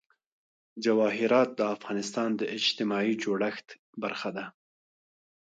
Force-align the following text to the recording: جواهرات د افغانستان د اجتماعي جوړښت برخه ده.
جواهرات 0.83 1.49
د 1.55 1.61
افغانستان 1.75 2.29
د 2.39 2.41
اجتماعي 2.57 3.13
جوړښت 3.23 3.67
برخه 4.03 4.29
ده. 4.37 4.45